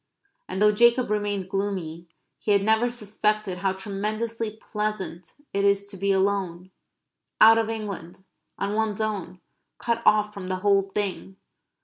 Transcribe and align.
And 0.47 0.59
though 0.59 0.71
Jacob 0.71 1.11
remained 1.11 1.47
gloomy 1.47 2.07
he 2.39 2.53
had 2.53 2.63
never 2.63 2.89
suspected 2.89 3.59
how 3.59 3.73
tremendously 3.73 4.49
pleasant 4.55 5.33
it 5.53 5.63
is 5.63 5.85
to 5.91 5.95
be 5.97 6.11
alone; 6.11 6.71
out 7.39 7.59
of 7.59 7.69
England; 7.69 8.23
on 8.57 8.73
one's 8.73 8.99
own; 8.99 9.41
cut 9.77 10.01
off 10.03 10.33
from 10.33 10.47
the 10.49 10.55
whole 10.65 10.81
thing. 10.81 11.35